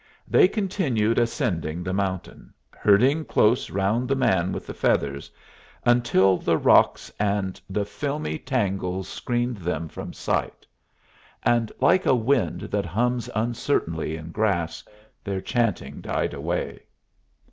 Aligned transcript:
They 0.27 0.47
continued 0.47 1.19
ascending 1.19 1.83
the 1.83 1.93
mountain, 1.93 2.55
herding 2.71 3.23
close 3.23 3.69
round 3.69 4.07
the 4.09 4.15
man 4.15 4.51
with 4.51 4.65
the 4.65 4.73
feathers, 4.73 5.29
until 5.85 6.37
the 6.37 6.57
rocks 6.57 7.11
and 7.19 7.61
the 7.69 7.85
filmy 7.85 8.39
tangles 8.39 9.07
screened 9.07 9.57
them 9.57 9.87
from 9.87 10.11
sight; 10.11 10.65
and 11.43 11.71
like 11.79 12.07
a 12.07 12.15
wind 12.15 12.61
that 12.61 12.85
hums 12.87 13.29
uncertainly 13.35 14.15
in 14.17 14.31
grass, 14.31 14.83
their 15.23 15.39
chanting 15.39 16.01
died 16.01 16.33
away. 16.33 16.81